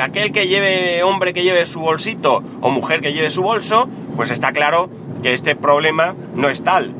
Aquel 0.00 0.32
que 0.32 0.48
lleve, 0.48 1.02
hombre 1.02 1.34
que 1.34 1.42
lleve 1.42 1.66
su 1.66 1.80
bolsito 1.80 2.42
o 2.62 2.70
mujer 2.70 3.00
que 3.02 3.12
lleve 3.12 3.28
su 3.30 3.42
bolso, 3.42 3.88
pues 4.16 4.30
está 4.30 4.52
claro 4.52 4.88
que 5.22 5.34
este 5.34 5.56
problema 5.56 6.14
no 6.34 6.48
es 6.48 6.62
tal. 6.62 6.94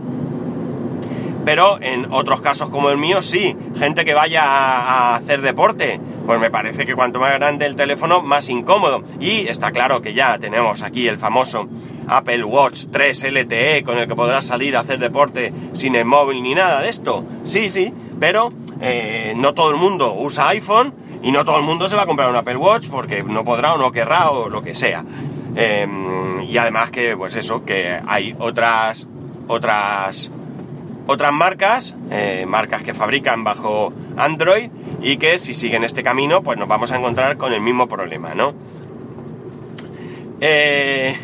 Pero 1.44 1.80
en 1.82 2.12
otros 2.12 2.40
casos 2.40 2.70
como 2.70 2.90
el 2.90 2.98
mío, 2.98 3.20
sí, 3.20 3.56
gente 3.76 4.04
que 4.04 4.14
vaya 4.14 4.44
a 4.44 5.16
hacer 5.16 5.42
deporte, 5.42 6.00
pues 6.24 6.38
me 6.38 6.50
parece 6.50 6.86
que 6.86 6.94
cuanto 6.94 7.18
más 7.18 7.34
grande 7.34 7.66
el 7.66 7.74
teléfono, 7.74 8.22
más 8.22 8.48
incómodo. 8.48 9.02
Y 9.18 9.48
está 9.48 9.72
claro 9.72 10.00
que 10.02 10.14
ya 10.14 10.38
tenemos 10.38 10.82
aquí 10.82 11.08
el 11.08 11.18
famoso 11.18 11.68
Apple 12.06 12.44
Watch 12.44 12.86
3 12.92 13.24
LTE 13.32 13.82
con 13.82 13.98
el 13.98 14.06
que 14.06 14.14
podrás 14.14 14.46
salir 14.46 14.76
a 14.76 14.80
hacer 14.80 15.00
deporte 15.00 15.52
sin 15.72 15.96
el 15.96 16.04
móvil 16.04 16.42
ni 16.42 16.54
nada 16.54 16.80
de 16.80 16.90
esto. 16.90 17.24
Sí, 17.42 17.68
sí, 17.68 17.92
pero 18.20 18.50
eh, 18.80 19.34
no 19.36 19.52
todo 19.52 19.70
el 19.70 19.76
mundo 19.76 20.14
usa 20.14 20.48
iPhone 20.48 20.94
y 21.22 21.32
no 21.32 21.44
todo 21.44 21.56
el 21.56 21.64
mundo 21.64 21.88
se 21.88 21.96
va 21.96 22.02
a 22.02 22.06
comprar 22.06 22.30
un 22.30 22.36
Apple 22.36 22.56
Watch 22.56 22.88
porque 22.88 23.22
no 23.24 23.44
podrá 23.44 23.74
o 23.74 23.78
no 23.78 23.90
querrá 23.90 24.30
o 24.30 24.48
lo 24.48 24.62
que 24.62 24.74
sea. 24.74 25.04
Em, 25.54 26.42
y 26.42 26.56
además 26.56 26.90
que, 26.90 27.16
pues 27.16 27.34
eso, 27.36 27.64
que 27.64 28.00
hay 28.06 28.34
otras, 28.38 29.06
otras, 29.48 30.30
otras 31.06 31.32
marcas, 31.32 31.94
eh, 32.10 32.44
marcas 32.46 32.82
que 32.82 32.94
fabrican 32.94 33.44
bajo 33.44 33.92
Android 34.16 34.70
y 35.02 35.16
que 35.16 35.38
si 35.38 35.54
siguen 35.54 35.84
este 35.84 36.02
camino 36.02 36.42
pues 36.42 36.58
nos 36.58 36.68
vamos 36.68 36.92
a 36.92 36.96
encontrar 36.96 37.36
con 37.36 37.52
el 37.52 37.60
mismo 37.60 37.88
problema, 37.88 38.34
¿no? 38.34 38.54
Eh, 40.40 41.16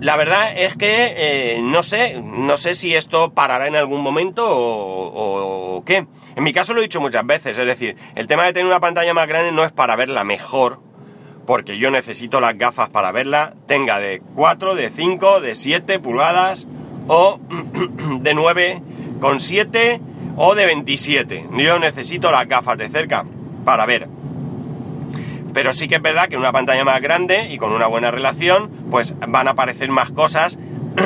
la 0.00 0.16
verdad 0.16 0.52
es 0.56 0.76
que 0.76 1.14
eh, 1.16 1.60
no 1.62 1.82
sé, 1.82 2.20
no 2.20 2.56
sé 2.56 2.74
si 2.74 2.94
esto 2.94 3.32
parará 3.32 3.66
en 3.66 3.76
algún 3.76 4.02
momento 4.02 4.44
o, 4.46 5.82
qué. 5.84 6.06
En 6.36 6.44
mi 6.44 6.52
caso 6.52 6.74
lo 6.74 6.80
he 6.80 6.82
dicho 6.82 7.00
muchas 7.00 7.26
veces, 7.26 7.58
es 7.58 7.66
decir, 7.66 7.96
el 8.14 8.26
tema 8.26 8.44
de 8.44 8.52
tener 8.52 8.66
una 8.66 8.80
pantalla 8.80 9.14
más 9.14 9.26
grande 9.26 9.52
no 9.52 9.64
es 9.64 9.72
para 9.72 9.96
verla 9.96 10.22
mejor, 10.24 10.80
porque 11.46 11.78
yo 11.78 11.90
necesito 11.90 12.40
las 12.40 12.58
gafas 12.58 12.90
para 12.90 13.12
verla, 13.12 13.54
tenga 13.66 13.98
de 13.98 14.20
4, 14.34 14.74
de 14.74 14.90
5, 14.90 15.40
de 15.40 15.54
7 15.54 16.00
pulgadas 16.00 16.66
o 17.08 17.38
de 18.20 18.34
9 18.34 18.82
con 19.20 19.40
7 19.40 20.00
o 20.36 20.54
de 20.54 20.66
27. 20.66 21.48
Yo 21.56 21.78
necesito 21.78 22.30
las 22.30 22.48
gafas 22.48 22.76
de 22.76 22.88
cerca 22.88 23.24
para 23.64 23.86
ver. 23.86 24.08
Pero 25.54 25.72
sí 25.72 25.88
que 25.88 25.94
es 25.94 26.02
verdad 26.02 26.28
que 26.28 26.36
una 26.36 26.52
pantalla 26.52 26.84
más 26.84 27.00
grande 27.00 27.48
y 27.50 27.56
con 27.56 27.72
una 27.72 27.86
buena 27.86 28.10
relación, 28.10 28.70
pues 28.90 29.14
van 29.26 29.48
a 29.48 29.52
aparecer 29.52 29.88
más 29.90 30.10
cosas. 30.10 30.58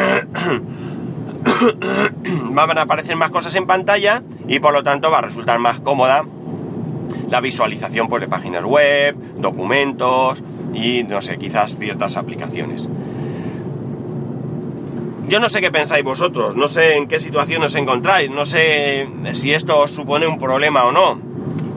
van 2.50 2.78
a 2.78 2.82
aparecer 2.82 3.16
más 3.16 3.30
cosas 3.30 3.54
en 3.54 3.66
pantalla 3.66 4.22
y 4.48 4.58
por 4.58 4.72
lo 4.72 4.82
tanto 4.82 5.10
va 5.10 5.18
a 5.18 5.22
resultar 5.22 5.58
más 5.58 5.80
cómoda 5.80 6.24
la 7.28 7.40
visualización 7.40 8.08
pues, 8.08 8.20
de 8.20 8.28
páginas 8.28 8.64
web, 8.64 9.16
documentos 9.36 10.42
y 10.74 11.04
no 11.04 11.20
sé, 11.20 11.38
quizás 11.38 11.76
ciertas 11.78 12.16
aplicaciones. 12.16 12.88
yo 15.28 15.38
no 15.38 15.48
sé 15.48 15.60
qué 15.60 15.70
pensáis 15.70 16.04
vosotros, 16.04 16.56
no 16.56 16.66
sé 16.66 16.96
en 16.96 17.06
qué 17.06 17.20
situación 17.20 17.62
os 17.62 17.74
encontráis, 17.76 18.30
no 18.30 18.44
sé 18.44 19.08
si 19.32 19.52
esto 19.52 19.78
os 19.78 19.92
supone 19.92 20.26
un 20.26 20.38
problema 20.38 20.84
o 20.84 20.92
no. 20.92 21.20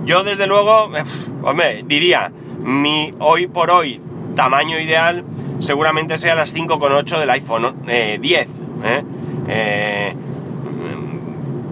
Yo 0.05 0.23
desde 0.23 0.47
luego, 0.47 0.89
hombre, 1.43 1.83
diría, 1.85 2.31
mi 2.59 3.13
hoy 3.19 3.47
por 3.47 3.69
hoy 3.69 4.01
tamaño 4.35 4.79
ideal 4.79 5.23
seguramente 5.59 6.17
sea 6.17 6.35
las 6.35 6.55
5,8 6.55 7.19
del 7.19 7.29
iPhone 7.29 7.75
10. 7.85 8.47
¿eh? 8.85 9.03
¿eh? 9.47 10.13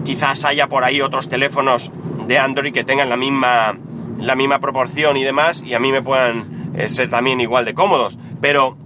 quizás 0.04 0.44
haya 0.44 0.68
por 0.68 0.84
ahí 0.84 1.00
otros 1.00 1.28
teléfonos 1.28 1.90
de 2.26 2.38
Android 2.38 2.72
que 2.72 2.84
tengan 2.84 3.08
la 3.08 3.16
misma, 3.16 3.76
la 4.18 4.34
misma 4.34 4.58
proporción 4.58 5.16
y 5.16 5.24
demás 5.24 5.62
y 5.64 5.74
a 5.74 5.78
mí 5.78 5.92
me 5.92 6.02
puedan 6.02 6.72
eh, 6.76 6.88
ser 6.88 7.10
también 7.10 7.40
igual 7.40 7.64
de 7.64 7.74
cómodos. 7.74 8.18
Pero 8.40 8.76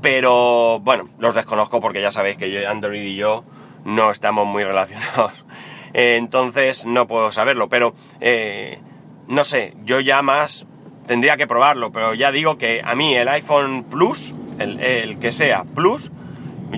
pero 0.00 0.80
bueno, 0.80 1.08
los 1.18 1.34
desconozco 1.34 1.80
porque 1.80 2.02
ya 2.02 2.10
sabéis 2.10 2.36
que 2.36 2.66
Android 2.66 3.02
y 3.02 3.16
yo 3.16 3.44
no 3.84 4.10
estamos 4.10 4.46
muy 4.46 4.64
relacionados. 4.64 5.44
entonces 5.92 6.84
no 6.84 7.06
puedo 7.06 7.30
saberlo, 7.30 7.68
pero 7.68 7.94
eh, 8.20 8.80
no 9.28 9.44
sé, 9.44 9.74
yo 9.84 10.00
ya 10.00 10.20
más 10.22 10.66
tendría 11.06 11.36
que 11.36 11.46
probarlo, 11.46 11.92
pero 11.92 12.14
ya 12.14 12.32
digo 12.32 12.58
que 12.58 12.82
a 12.84 12.94
mí 12.94 13.14
el 13.14 13.28
iPhone 13.28 13.84
Plus, 13.84 14.34
el 14.58 15.18
que 15.18 15.30
sea 15.30 15.64
Plus, 15.64 16.10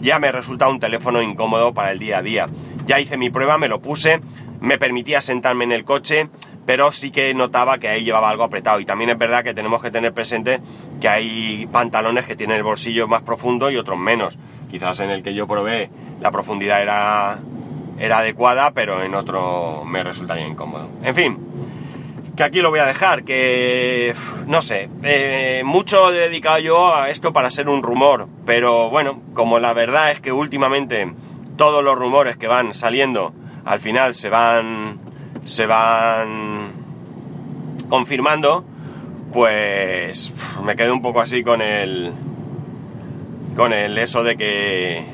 ya 0.00 0.18
me 0.18 0.32
resulta 0.32 0.68
un 0.68 0.80
teléfono 0.80 1.22
incómodo 1.22 1.72
para 1.72 1.92
el 1.92 1.98
día 1.98 2.18
a 2.18 2.22
día. 2.22 2.46
Ya 2.87 3.00
hice 3.00 3.17
mi 3.17 3.31
prueba, 3.31 3.59
me 3.59 3.69
lo 3.69 3.81
puse, 3.81 4.21
me 4.61 4.79
permitía 4.79 5.21
sentarme 5.21 5.64
en 5.64 5.73
el 5.73 5.85
coche, 5.85 6.29
pero 6.67 6.93
sí 6.93 7.11
que 7.11 7.33
notaba 7.35 7.79
que 7.79 7.88
ahí 7.88 8.05
llevaba 8.05 8.31
algo 8.31 8.43
apretado. 8.43 8.81
Y 8.81 8.85
también 8.85 9.11
es 9.11 9.19
verdad 9.19 9.45
que 9.45 9.55
tenemos 9.55 9.83
que 9.83 9.91
tener 9.91 10.12
presente 10.12 10.61
que 11.00 11.09
hay 11.09 11.67
pantalones 11.73 12.26
que 12.26 12.37
tienen 12.37 12.57
el 12.57 12.62
bolsillo 12.62 13.09
más 13.09 13.23
profundo 13.23 13.71
y 13.71 13.76
otros 13.76 13.99
menos. 13.99 14.38
Quizás 14.71 15.00
en 15.00 15.11
el 15.11 15.23
que 15.23 15.35
yo 15.35 15.47
probé 15.47 15.91
la 16.21 16.31
profundidad 16.31 16.83
era, 16.83 17.38
era 17.99 18.19
adecuada, 18.19 18.73
pero 18.73 19.03
en 19.03 19.14
otro 19.14 19.85
me 19.85 20.03
resultaría 20.03 20.47
incómodo. 20.47 20.91
En 21.03 21.14
fin, 21.14 21.38
que 22.37 22.43
aquí 22.43 22.61
lo 22.61 22.71
voy 22.71 22.81
a 22.81 22.87
dejar, 22.87 23.25
que 23.25 24.14
no 24.47 24.62
sé, 24.62 24.88
eh, 25.03 25.62
mucho 25.64 26.12
he 26.12 26.29
dedicado 26.29 26.59
yo 26.59 26.95
a 26.95 27.11
esto 27.11 27.33
para 27.33 27.50
ser 27.50 27.69
un 27.69 27.83
rumor, 27.83 28.29
pero 28.45 28.91
bueno, 28.91 29.21
como 29.35 29.59
la 29.61 29.73
verdad 29.73 30.11
es 30.11 30.21
que 30.21 30.33
últimamente 30.33 31.12
todos 31.56 31.84
los 31.84 31.96
rumores 31.96 32.37
que 32.37 32.49
van 32.49 32.75
saliendo 32.75 33.32
al 33.64 33.80
final 33.80 34.14
se 34.14 34.28
van 34.28 34.99
se 35.44 35.66
van 35.66 36.73
confirmando, 37.88 38.64
pues 39.32 40.34
me 40.64 40.76
quedo 40.76 40.92
un 40.92 41.02
poco 41.02 41.20
así 41.20 41.42
con 41.42 41.61
el 41.61 42.12
con 43.56 43.73
el 43.73 43.96
eso 43.99 44.23
de 44.23 44.37
que 44.37 45.06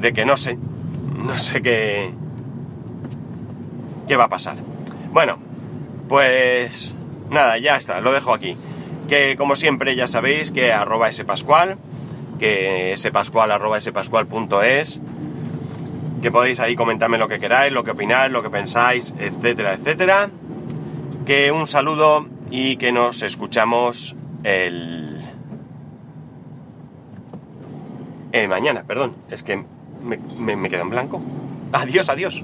de 0.00 0.12
que 0.12 0.24
no 0.24 0.36
sé, 0.36 0.58
no 1.16 1.38
sé 1.38 1.62
qué 1.62 2.12
qué 4.06 4.16
va 4.16 4.24
a 4.24 4.28
pasar. 4.28 4.56
Bueno, 5.12 5.38
pues 6.08 6.94
nada, 7.30 7.58
ya 7.58 7.76
está, 7.76 8.00
lo 8.00 8.12
dejo 8.12 8.34
aquí. 8.34 8.56
Que 9.08 9.36
como 9.36 9.54
siempre 9.54 9.96
ya 9.96 10.06
sabéis 10.06 10.50
que 10.50 10.72
arroba 10.72 11.10
pascual 11.26 11.78
que 12.38 12.94
spascual 12.96 13.50
arroba 13.50 13.80
spascual.es 13.80 15.00
que 16.22 16.30
podéis 16.30 16.58
ahí 16.58 16.74
comentarme 16.74 17.18
lo 17.18 17.28
que 17.28 17.38
queráis, 17.38 17.70
lo 17.70 17.84
que 17.84 17.90
opináis, 17.90 18.32
lo 18.32 18.42
que 18.42 18.48
pensáis, 18.48 19.12
etcétera, 19.18 19.74
etcétera. 19.74 20.30
Que 21.26 21.52
un 21.52 21.66
saludo 21.66 22.26
y 22.50 22.76
que 22.76 22.92
nos 22.92 23.22
escuchamos 23.22 24.16
el... 24.42 25.22
el 28.32 28.48
mañana, 28.48 28.84
perdón, 28.84 29.16
es 29.30 29.42
que 29.42 29.64
me, 30.02 30.18
me, 30.38 30.56
me 30.56 30.70
quedo 30.70 30.82
en 30.82 30.90
blanco. 30.90 31.20
Adiós, 31.72 32.08
adiós. 32.08 32.42